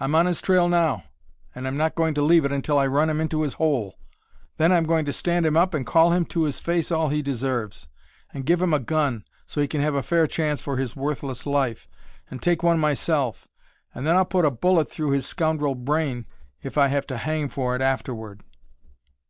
[0.00, 1.04] I'm on his trail now,
[1.54, 3.98] and I'm not going to leave it until I run him into his hole.
[4.56, 7.20] Then I'm going to stand him up and call him to his face all he
[7.20, 7.86] deserves;
[8.32, 11.44] and give him a gun, so he can have a fair chance for his worthless
[11.44, 11.86] life,
[12.30, 13.46] and take one myself;
[13.94, 16.24] and then I'll put a bullet through his scoundrel brain
[16.62, 18.44] if I have to hang for it afterward!"